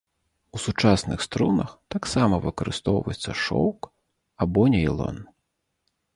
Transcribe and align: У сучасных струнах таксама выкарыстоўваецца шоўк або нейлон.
У 0.59 0.59
сучасных 0.61 1.19
струнах 1.25 1.69
таксама 1.97 2.35
выкарыстоўваецца 2.47 3.31
шоўк 3.43 3.81
або 4.47 4.61
нейлон. 4.79 5.17